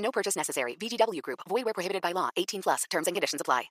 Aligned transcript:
No 0.00 0.10
purchase 0.10 0.36
necessary. 0.38 0.76
VGW 0.80 1.20
Group. 1.22 1.40
Void 1.48 1.64
where 1.64 1.74
prohibited 1.74 2.02
by 2.02 2.12
law. 2.12 2.30
18 2.36 2.62
plus. 2.62 2.84
Terms 2.90 3.06
and 3.06 3.14
conditions 3.14 3.40
apply. 3.40 3.70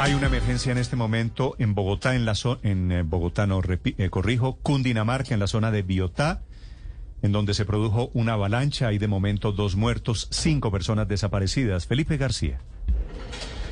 Hay 0.00 0.14
una 0.14 0.28
emergencia 0.28 0.70
en 0.70 0.78
este 0.78 0.94
momento 0.94 1.56
en 1.58 1.74
Bogotá, 1.74 2.14
en 2.14 2.24
la 2.24 2.34
zo- 2.34 2.60
en 2.62 2.92
eh, 2.92 3.02
Bogotá, 3.02 3.46
no 3.48 3.60
eh, 3.66 4.10
corrijo, 4.10 4.56
Cundinamarca, 4.62 5.34
en 5.34 5.40
la 5.40 5.48
zona 5.48 5.72
de 5.72 5.82
Biotá, 5.82 6.42
en 7.20 7.32
donde 7.32 7.52
se 7.52 7.64
produjo 7.64 8.10
una 8.14 8.34
avalancha. 8.34 8.86
Hay 8.88 8.98
de 8.98 9.08
momento 9.08 9.50
dos 9.50 9.74
muertos, 9.74 10.28
cinco 10.30 10.70
personas 10.70 11.08
desaparecidas. 11.08 11.86
Felipe 11.88 12.16
García. 12.16 12.60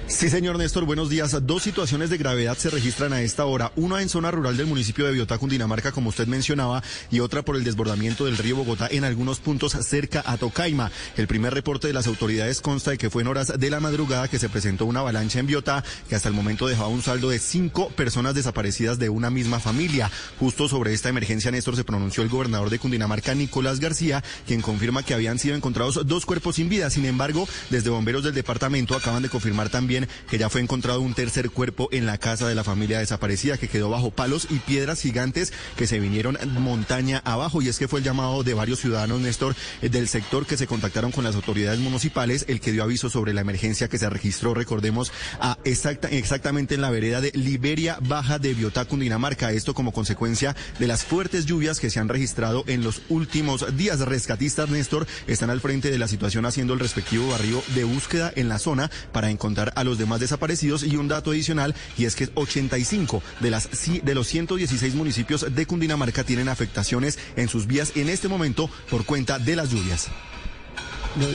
Sí, 0.08 0.30
señor 0.30 0.56
Néstor, 0.56 0.84
buenos 0.84 1.10
días. 1.10 1.36
Dos 1.48 1.64
situaciones 1.64 2.10
de 2.10 2.16
gravedad 2.16 2.56
se 2.56 2.70
registran 2.70 3.12
a 3.12 3.22
esta 3.22 3.44
hora. 3.44 3.72
Una 3.74 4.00
en 4.02 4.08
zona 4.08 4.30
rural 4.30 4.56
del 4.56 4.68
municipio 4.68 5.04
de 5.04 5.12
Biotá, 5.12 5.36
Cundinamarca, 5.36 5.90
como 5.90 6.10
usted 6.10 6.28
mencionaba, 6.28 6.80
y 7.10 7.18
otra 7.18 7.42
por 7.42 7.56
el 7.56 7.64
desbordamiento 7.64 8.24
del 8.24 8.38
río 8.38 8.54
Bogotá 8.54 8.86
en 8.88 9.02
algunos 9.02 9.40
puntos 9.40 9.72
cerca 9.72 10.22
a 10.24 10.36
Tocaima. 10.36 10.92
El 11.16 11.26
primer 11.26 11.52
reporte 11.54 11.88
de 11.88 11.92
las 11.92 12.06
autoridades 12.06 12.60
consta 12.60 12.92
de 12.92 12.98
que 12.98 13.10
fue 13.10 13.22
en 13.22 13.28
horas 13.28 13.58
de 13.58 13.68
la 13.68 13.80
madrugada 13.80 14.28
que 14.28 14.38
se 14.38 14.48
presentó 14.48 14.86
una 14.86 15.00
avalancha 15.00 15.40
en 15.40 15.48
Biotá, 15.48 15.82
que 16.08 16.14
hasta 16.14 16.28
el 16.28 16.34
momento 16.34 16.68
dejaba 16.68 16.88
un 16.88 17.02
saldo 17.02 17.30
de 17.30 17.40
cinco 17.40 17.88
personas 17.88 18.36
desaparecidas 18.36 19.00
de 19.00 19.08
una 19.08 19.30
misma 19.30 19.58
familia. 19.58 20.08
Justo 20.38 20.68
sobre 20.68 20.94
esta 20.94 21.08
emergencia, 21.08 21.50
Néstor, 21.50 21.74
se 21.74 21.84
pronunció 21.84 22.22
el 22.22 22.28
gobernador 22.28 22.70
de 22.70 22.78
Cundinamarca, 22.78 23.34
Nicolás 23.34 23.80
García, 23.80 24.22
quien 24.46 24.62
confirma 24.62 25.02
que 25.02 25.14
habían 25.14 25.40
sido 25.40 25.56
encontrados 25.56 26.06
dos 26.06 26.26
cuerpos 26.26 26.54
sin 26.54 26.68
vida. 26.68 26.90
Sin 26.90 27.06
embargo, 27.06 27.48
desde 27.70 27.90
bomberos 27.90 28.22
del 28.22 28.34
departamento 28.34 28.94
acaban 28.94 29.24
de 29.24 29.28
confirmar 29.28 29.68
también 29.68 29.95
que 30.28 30.38
ya 30.38 30.50
fue 30.50 30.60
encontrado 30.60 31.00
un 31.00 31.14
tercer 31.14 31.50
cuerpo 31.50 31.88
en 31.92 32.06
la 32.06 32.18
casa 32.18 32.48
de 32.48 32.54
la 32.54 32.64
familia 32.64 32.98
desaparecida 32.98 33.58
que 33.58 33.68
quedó 33.68 33.90
bajo 33.90 34.10
palos 34.10 34.46
y 34.50 34.58
piedras 34.58 35.00
gigantes 35.00 35.52
que 35.76 35.86
se 35.86 36.00
vinieron 36.00 36.38
montaña 36.58 37.22
abajo. 37.24 37.62
Y 37.62 37.68
es 37.68 37.78
que 37.78 37.88
fue 37.88 38.00
el 38.00 38.04
llamado 38.04 38.42
de 38.42 38.54
varios 38.54 38.80
ciudadanos, 38.80 39.20
Néstor, 39.20 39.54
eh, 39.82 39.88
del 39.88 40.08
sector 40.08 40.46
que 40.46 40.56
se 40.56 40.66
contactaron 40.66 41.12
con 41.12 41.24
las 41.24 41.34
autoridades 41.34 41.80
municipales, 41.80 42.44
el 42.48 42.60
que 42.60 42.72
dio 42.72 42.82
aviso 42.82 43.10
sobre 43.10 43.32
la 43.32 43.40
emergencia 43.40 43.88
que 43.88 43.98
se 43.98 44.10
registró, 44.10 44.54
recordemos, 44.54 45.12
a 45.40 45.58
exacta, 45.64 46.08
exactamente 46.08 46.74
en 46.74 46.80
la 46.80 46.90
vereda 46.90 47.20
de 47.20 47.32
Liberia 47.34 47.98
Baja 48.00 48.38
de 48.38 48.54
Biotá, 48.54 48.84
Cundinamarca. 48.84 49.52
Esto 49.52 49.74
como 49.74 49.92
consecuencia 49.92 50.56
de 50.78 50.86
las 50.86 51.04
fuertes 51.04 51.46
lluvias 51.46 51.80
que 51.80 51.90
se 51.90 52.00
han 52.00 52.08
registrado 52.08 52.64
en 52.66 52.82
los 52.82 53.02
últimos 53.08 53.76
días. 53.76 54.00
Rescatistas, 54.00 54.68
Néstor, 54.68 55.06
están 55.26 55.50
al 55.50 55.60
frente 55.60 55.90
de 55.90 55.98
la 55.98 56.08
situación 56.08 56.46
haciendo 56.46 56.74
el 56.74 56.80
respectivo 56.80 57.28
barrio 57.28 57.62
de 57.74 57.84
búsqueda 57.84 58.32
en 58.34 58.48
la 58.48 58.58
zona 58.58 58.90
para 59.12 59.30
encontrar 59.30 59.72
a 59.76 59.84
los 59.86 59.98
demás 59.98 60.20
desaparecidos 60.20 60.82
y 60.82 60.96
un 60.96 61.08
dato 61.08 61.30
adicional 61.30 61.74
y 61.96 62.04
es 62.04 62.14
que 62.14 62.28
85 62.34 63.22
de 63.40 63.50
las 63.50 63.70
de 64.02 64.14
los 64.14 64.26
116 64.26 64.94
municipios 64.94 65.54
de 65.54 65.66
Cundinamarca 65.66 66.24
tienen 66.24 66.48
afectaciones 66.48 67.18
en 67.36 67.48
sus 67.48 67.66
vías 67.66 67.96
en 67.96 68.08
este 68.08 68.28
momento 68.28 68.68
por 68.90 69.06
cuenta 69.06 69.38
de 69.38 69.56
las 69.56 69.70
lluvias. 69.70 70.10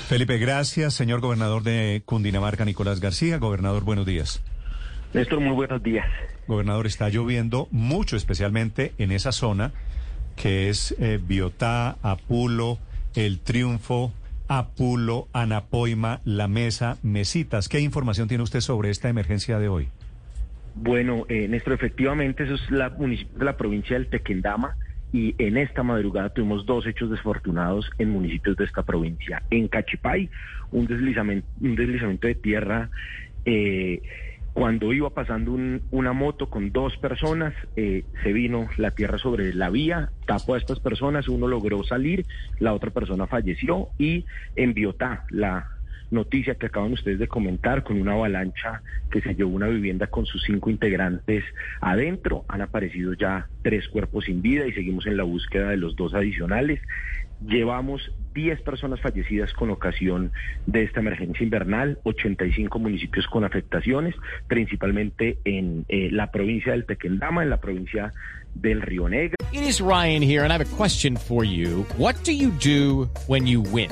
Felipe, 0.07 0.37
gracias. 0.37 0.93
Señor 0.93 1.21
gobernador 1.21 1.63
de 1.63 2.03
Cundinamarca, 2.05 2.65
Nicolás 2.65 2.99
García. 2.99 3.39
Gobernador, 3.39 3.83
buenos 3.83 4.05
días. 4.05 4.41
Néstor, 5.13 5.39
muy 5.39 5.53
buenos 5.53 5.81
días. 5.81 6.05
Gobernador, 6.47 6.85
está 6.85 7.09
lloviendo 7.09 7.67
mucho, 7.71 8.15
especialmente 8.15 8.93
en 8.99 9.11
esa 9.11 9.31
zona 9.31 9.73
que 10.35 10.69
es 10.69 10.95
eh, 10.99 11.19
Biotá, 11.21 11.97
Apulo, 12.01 12.77
El 13.15 13.39
Triunfo, 13.39 14.13
Apulo, 14.53 15.29
Anapoima, 15.31 16.19
La 16.25 16.49
Mesa, 16.49 16.97
Mesitas. 17.03 17.69
¿Qué 17.69 17.79
información 17.79 18.27
tiene 18.27 18.43
usted 18.43 18.59
sobre 18.59 18.89
esta 18.89 19.07
emergencia 19.07 19.59
de 19.59 19.69
hoy? 19.69 19.87
Bueno, 20.75 21.25
eh, 21.29 21.47
Néstor, 21.47 21.71
efectivamente, 21.71 22.43
eso 22.43 22.55
es 22.55 22.69
la 22.69 22.89
de 22.89 23.25
la 23.45 23.55
provincia 23.55 23.97
del 23.97 24.07
Tequendama 24.07 24.75
y 25.13 25.35
en 25.37 25.55
esta 25.55 25.83
madrugada 25.83 26.33
tuvimos 26.33 26.65
dos 26.65 26.85
hechos 26.85 27.09
desafortunados 27.09 27.89
en 27.97 28.09
municipios 28.09 28.57
de 28.57 28.65
esta 28.65 28.83
provincia. 28.83 29.41
En 29.51 29.69
Cachipay, 29.69 30.29
un 30.73 30.85
deslizamiento, 30.85 31.47
un 31.61 31.75
deslizamiento 31.75 32.27
de 32.27 32.35
tierra. 32.35 32.89
eh, 33.45 34.01
cuando 34.53 34.91
iba 34.93 35.09
pasando 35.09 35.51
un- 35.53 35.81
una 35.91 36.13
moto 36.13 36.49
con 36.49 36.71
dos 36.71 36.97
personas, 36.97 37.53
eh, 37.75 38.05
se 38.23 38.33
vino 38.33 38.69
la 38.77 38.91
tierra 38.91 39.17
sobre 39.17 39.53
la 39.53 39.69
vía, 39.69 40.11
tapó 40.25 40.55
a 40.55 40.57
estas 40.57 40.79
personas, 40.79 41.27
uno 41.29 41.47
logró 41.47 41.83
salir, 41.83 42.25
la 42.59 42.73
otra 42.73 42.91
persona 42.91 43.27
falleció 43.27 43.89
y 43.97 44.25
en 44.55 44.73
Biotá, 44.73 45.25
la 45.29 45.67
noticia 46.09 46.55
que 46.55 46.65
acaban 46.65 46.91
ustedes 46.91 47.19
de 47.19 47.27
comentar 47.29 47.83
con 47.83 47.99
una 47.99 48.11
avalancha 48.13 48.83
que 49.09 49.21
se 49.21 49.33
llevó 49.33 49.51
una 49.51 49.69
vivienda 49.69 50.07
con 50.07 50.25
sus 50.25 50.43
cinco 50.43 50.69
integrantes 50.69 51.45
adentro. 51.79 52.43
Han 52.49 52.61
aparecido 52.61 53.13
ya 53.13 53.47
tres 53.61 53.87
cuerpos 53.87 54.25
sin 54.25 54.41
vida 54.41 54.67
y 54.67 54.73
seguimos 54.73 55.05
en 55.07 55.15
la 55.15 55.23
búsqueda 55.23 55.69
de 55.69 55.77
los 55.77 55.95
dos 55.95 56.13
adicionales. 56.13 56.81
Llevamos 57.45 58.01
10 58.33 58.61
personas 58.61 59.01
fallecidas 59.01 59.51
con 59.53 59.69
ocasión 59.71 60.31
de 60.65 60.83
esta 60.83 60.99
emergencia 60.99 61.43
invernal, 61.43 61.99
85 62.03 62.79
municipios 62.79 63.27
con 63.27 63.43
afectaciones, 63.43 64.15
principalmente 64.47 65.37
en 65.43 65.85
eh, 65.89 66.09
la 66.11 66.31
provincia 66.31 66.71
del 66.71 66.85
Tequendama, 66.85 67.43
en 67.43 67.49
la 67.49 67.59
provincia 67.59 68.13
del 68.55 68.81
Río 68.81 69.09
Negro. 69.09 69.35
It 69.51 69.63
is 69.63 69.81
Ryan 69.81 70.21
here, 70.21 70.43
and 70.43 70.51
I 70.51 70.57
have 70.57 70.61
a 70.61 70.77
question 70.77 71.17
for 71.17 71.43
you. 71.43 71.85
What 71.97 72.15
do 72.23 72.31
you 72.31 72.51
do 72.51 73.09
when 73.27 73.45
you 73.45 73.61
win? 73.61 73.91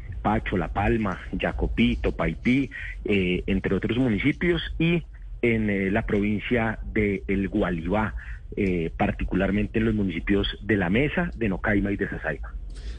Pacho, 0.21 0.57
La 0.57 0.69
Palma, 0.69 1.19
Jacopito, 1.39 2.11
Paití, 2.11 2.69
eh, 3.05 3.43
entre 3.47 3.75
otros 3.75 3.97
municipios, 3.97 4.61
y 4.79 5.03
en 5.41 5.69
eh, 5.69 5.91
la 5.91 6.05
provincia 6.05 6.79
de 6.93 7.23
El 7.27 7.49
Gualibá, 7.49 8.15
eh, 8.55 8.91
particularmente 8.95 9.79
en 9.79 9.85
los 9.85 9.95
municipios 9.95 10.47
de 10.61 10.77
La 10.77 10.89
Mesa, 10.89 11.31
de 11.35 11.49
Nocaima 11.49 11.91
y 11.91 11.97
de 11.97 12.09
Sasaiba. 12.09 12.53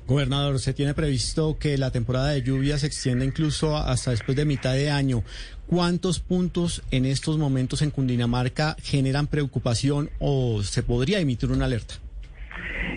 Gobernador, 0.06 0.58
se 0.58 0.74
tiene 0.74 0.94
previsto 0.94 1.58
que 1.58 1.78
la 1.78 1.90
temporada 1.90 2.30
de 2.30 2.42
lluvia 2.42 2.76
se 2.76 2.88
extienda 2.88 3.24
incluso 3.24 3.76
hasta 3.76 4.10
después 4.10 4.36
de 4.36 4.44
mitad 4.44 4.74
de 4.74 4.90
año. 4.90 5.22
¿Cuántos 5.66 6.18
puntos 6.18 6.82
en 6.90 7.06
estos 7.06 7.38
momentos 7.38 7.82
en 7.82 7.90
Cundinamarca 7.90 8.76
generan 8.82 9.28
preocupación 9.28 10.10
o 10.18 10.62
se 10.62 10.82
podría 10.82 11.20
emitir 11.20 11.50
una 11.50 11.66
alerta? 11.66 11.94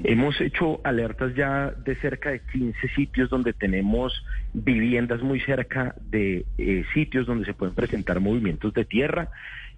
Hemos 0.07 0.39
hecho 0.39 0.81
alertas 0.83 1.33
ya 1.33 1.71
de 1.71 1.95
cerca 1.95 2.29
de 2.29 2.39
15 2.51 2.89
sitios 2.89 3.27
donde 3.27 3.53
tenemos 3.53 4.13
viviendas 4.53 5.23
muy 5.23 5.39
cerca 5.39 5.95
de 6.11 6.45
eh, 6.59 6.85
sitios 6.93 7.25
donde 7.25 7.43
se 7.43 7.55
pueden 7.55 7.73
presentar 7.73 8.19
movimientos 8.19 8.71
de 8.75 8.85
tierra. 8.85 9.29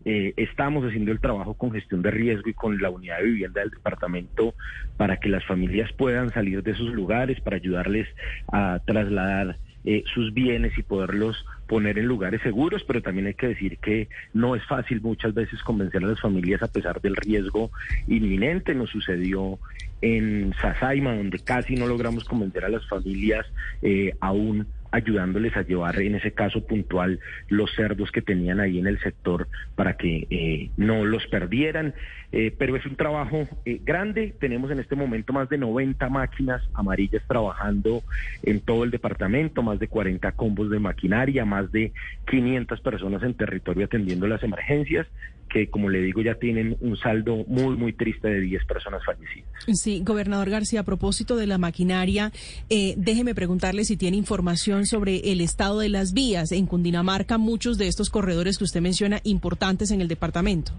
Eh, 0.03 0.33
estamos 0.35 0.83
haciendo 0.83 1.13
el 1.13 1.21
trabajo 1.21 1.53
con 1.53 1.71
gestión 1.71 2.01
de 2.01 2.11
riesgo 2.11 2.49
y 2.49 2.53
con 2.53 2.81
la 2.81 2.89
unidad 2.89 3.19
de 3.19 3.23
vivienda 3.23 3.61
del 3.61 3.69
departamento 3.69 4.53
para 4.97 5.15
que 5.15 5.29
las 5.29 5.45
familias 5.45 5.93
puedan 5.93 6.29
salir 6.33 6.61
de 6.61 6.71
esos 6.71 6.93
lugares, 6.93 7.39
para 7.39 7.55
ayudarles 7.55 8.09
a 8.51 8.81
trasladar 8.85 9.55
eh, 9.85 10.03
sus 10.13 10.33
bienes 10.33 10.77
y 10.77 10.83
poderlos 10.83 11.45
poner 11.67 11.97
en 11.97 12.05
lugares 12.05 12.41
seguros, 12.41 12.83
pero 12.85 13.01
también 13.01 13.27
hay 13.27 13.35
que 13.35 13.47
decir 13.47 13.77
que 13.77 14.09
no 14.33 14.57
es 14.57 14.65
fácil 14.65 14.99
muchas 14.99 15.33
veces 15.33 15.63
convencer 15.63 16.03
a 16.03 16.07
las 16.07 16.19
familias 16.19 16.61
a 16.61 16.67
pesar 16.67 16.99
del 16.99 17.15
riesgo 17.15 17.71
inminente. 18.07 18.75
Nos 18.75 18.89
sucedió 18.89 19.59
en 20.01 20.53
Sasaima, 20.61 21.15
donde 21.15 21.39
casi 21.39 21.75
no 21.75 21.87
logramos 21.87 22.23
convencer 22.23 22.65
a 22.65 22.69
las 22.69 22.87
familias, 22.87 23.45
eh, 23.81 24.13
aún 24.19 24.67
ayudándoles 24.91 25.55
a 25.57 25.63
llevar 25.63 25.99
en 25.99 26.15
ese 26.15 26.31
caso 26.31 26.65
puntual 26.65 27.19
los 27.49 27.73
cerdos 27.75 28.11
que 28.11 28.21
tenían 28.21 28.59
ahí 28.59 28.79
en 28.79 28.87
el 28.87 28.99
sector 28.99 29.47
para 29.75 29.97
que 29.97 30.27
eh, 30.29 30.69
no 30.77 31.05
los 31.05 31.27
perdieran. 31.27 31.93
Eh, 32.33 32.53
pero 32.57 32.75
es 32.75 32.85
un 32.85 32.97
trabajo 32.97 33.47
eh, 33.65 33.79
grande. 33.83 34.33
Tenemos 34.37 34.69
en 34.71 34.79
este 34.79 34.95
momento 34.95 35.31
más 35.31 35.47
de 35.47 35.57
90 35.57 36.09
máquinas 36.09 36.61
amarillas 36.73 37.23
trabajando 37.25 38.03
en 38.43 38.59
todo 38.59 38.83
el 38.83 38.91
departamento, 38.91 39.63
más 39.63 39.79
de 39.79 39.87
40 39.87 40.33
combos 40.33 40.69
de 40.69 40.79
maquinaria, 40.79 41.45
más 41.45 41.71
de 41.71 41.93
500 42.29 42.81
personas 42.81 43.23
en 43.23 43.33
territorio 43.33 43.85
atendiendo 43.85 44.27
las 44.27 44.43
emergencias 44.43 45.07
que 45.47 45.69
como 45.69 45.89
le 45.89 46.01
digo 46.01 46.21
ya 46.21 46.35
tienen 46.35 46.77
un 46.81 46.97
saldo 46.97 47.45
muy 47.47 47.75
muy 47.75 47.93
triste 47.93 48.27
de 48.27 48.41
10 48.41 48.65
personas 48.65 49.01
fallecidas. 49.05 49.49
Sí, 49.73 50.01
gobernador 50.03 50.49
García, 50.49 50.81
a 50.81 50.83
propósito 50.83 51.35
de 51.35 51.47
la 51.47 51.57
maquinaria, 51.57 52.31
eh, 52.69 52.93
déjeme 52.97 53.35
preguntarle 53.35 53.83
si 53.85 53.97
tiene 53.97 54.17
información 54.17 54.85
sobre 54.85 55.31
el 55.31 55.41
estado 55.41 55.79
de 55.79 55.89
las 55.89 56.13
vías 56.13 56.51
en 56.51 56.65
Cundinamarca, 56.65 57.37
muchos 57.37 57.77
de 57.77 57.87
estos 57.87 58.09
corredores 58.09 58.57
que 58.57 58.63
usted 58.63 58.81
menciona 58.81 59.19
importantes 59.23 59.91
en 59.91 60.01
el 60.01 60.07
departamento. 60.07 60.73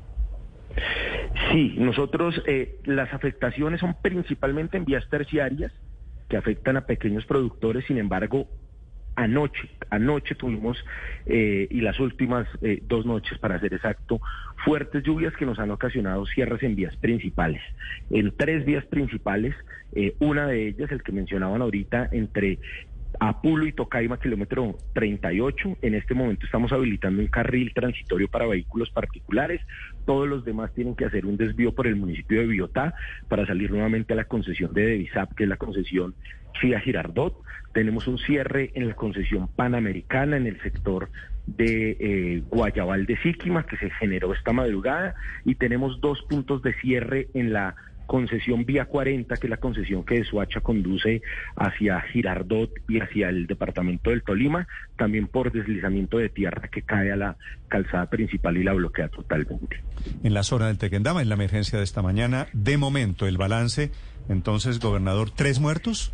Sí, 1.52 1.74
nosotros 1.78 2.40
eh, 2.46 2.78
las 2.84 3.12
afectaciones 3.12 3.80
son 3.80 3.96
principalmente 4.02 4.76
en 4.76 4.84
vías 4.84 5.08
terciarias 5.08 5.72
que 6.28 6.36
afectan 6.36 6.76
a 6.76 6.86
pequeños 6.86 7.24
productores, 7.24 7.86
sin 7.86 7.98
embargo, 7.98 8.48
anoche, 9.18 9.68
anoche 9.90 10.34
tuvimos, 10.36 10.78
eh, 11.26 11.66
y 11.70 11.80
las 11.80 11.98
últimas 11.98 12.46
eh, 12.62 12.80
dos 12.82 13.04
noches, 13.04 13.36
para 13.38 13.58
ser 13.58 13.74
exacto, 13.74 14.20
fuertes 14.64 15.02
lluvias 15.02 15.34
que 15.34 15.44
nos 15.44 15.58
han 15.58 15.70
ocasionado 15.70 16.24
cierres 16.26 16.62
en 16.62 16.76
vías 16.76 16.96
principales. 16.96 17.60
En 18.10 18.32
tres 18.36 18.64
vías 18.64 18.84
principales, 18.86 19.54
una 20.20 20.46
de 20.46 20.68
ellas, 20.68 20.92
el 20.92 21.02
que 21.02 21.12
mencionaban 21.12 21.62
ahorita, 21.62 22.10
entre 22.12 22.58
Apulo 23.20 23.66
y 23.66 23.72
Tocaima, 23.72 24.18
kilómetro 24.18 24.76
38. 24.94 25.78
En 25.82 25.94
este 25.94 26.14
momento 26.14 26.46
estamos 26.46 26.72
habilitando 26.72 27.20
un 27.20 27.28
carril 27.28 27.72
transitorio 27.74 28.28
para 28.28 28.46
vehículos 28.46 28.90
particulares. 28.90 29.60
Todos 30.06 30.28
los 30.28 30.44
demás 30.44 30.72
tienen 30.74 30.94
que 30.94 31.04
hacer 31.04 31.26
un 31.26 31.36
desvío 31.36 31.74
por 31.74 31.86
el 31.86 31.96
municipio 31.96 32.40
de 32.40 32.46
Biotá 32.46 32.94
para 33.28 33.46
salir 33.46 33.70
nuevamente 33.70 34.12
a 34.12 34.16
la 34.16 34.24
concesión 34.24 34.72
de 34.72 34.86
Devisap, 34.86 35.34
que 35.34 35.44
es 35.44 35.48
la 35.48 35.56
concesión 35.56 36.14
FIA 36.60 36.80
Girardot. 36.80 37.34
Tenemos 37.72 38.06
un 38.06 38.18
cierre 38.18 38.70
en 38.74 38.88
la 38.88 38.94
concesión 38.94 39.48
panamericana 39.48 40.36
en 40.36 40.46
el 40.46 40.60
sector 40.60 41.10
de 41.46 41.96
eh, 41.98 42.42
Guayabal 42.50 43.06
de 43.06 43.16
Síquima, 43.18 43.64
que 43.66 43.76
se 43.78 43.90
generó 43.90 44.32
esta 44.32 44.52
madrugada. 44.52 45.14
Y 45.44 45.54
tenemos 45.54 46.00
dos 46.00 46.22
puntos 46.28 46.62
de 46.62 46.74
cierre 46.74 47.28
en 47.34 47.52
la 47.52 47.74
concesión 48.08 48.64
Vía 48.64 48.86
40, 48.86 49.36
que 49.36 49.46
es 49.46 49.50
la 49.50 49.58
concesión 49.58 50.02
que 50.02 50.16
de 50.16 50.24
Suacha 50.24 50.60
conduce 50.60 51.22
hacia 51.54 52.00
Girardot 52.00 52.70
y 52.88 53.00
hacia 53.00 53.28
el 53.28 53.46
departamento 53.46 54.10
del 54.10 54.22
Tolima, 54.22 54.66
también 54.96 55.28
por 55.28 55.52
deslizamiento 55.52 56.18
de 56.18 56.30
tierra 56.30 56.68
que 56.68 56.82
cae 56.82 57.12
a 57.12 57.16
la 57.16 57.36
calzada 57.68 58.06
principal 58.06 58.56
y 58.56 58.64
la 58.64 58.72
bloquea 58.72 59.08
totalmente. 59.08 59.82
En 60.24 60.34
la 60.34 60.42
zona 60.42 60.66
del 60.66 60.78
Tequendama, 60.78 61.22
en 61.22 61.28
la 61.28 61.34
emergencia 61.34 61.78
de 61.78 61.84
esta 61.84 62.02
mañana, 62.02 62.48
de 62.54 62.78
momento 62.78 63.26
el 63.26 63.36
balance, 63.36 63.92
entonces, 64.28 64.80
gobernador, 64.80 65.30
¿tres 65.30 65.60
muertos? 65.60 66.12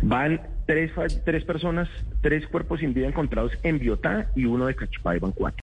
Van 0.00 0.40
tres, 0.66 0.90
tres 1.24 1.44
personas, 1.44 1.88
tres 2.22 2.46
cuerpos 2.46 2.80
sin 2.80 2.94
vida 2.94 3.06
encontrados 3.06 3.52
en 3.62 3.78
Biotá 3.78 4.30
y 4.34 4.46
uno 4.46 4.66
de 4.66 4.74
Cachipay, 4.74 5.18
van 5.18 5.32
cuatro. 5.32 5.67